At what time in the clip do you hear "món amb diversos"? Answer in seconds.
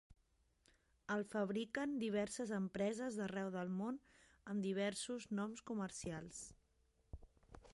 3.81-5.29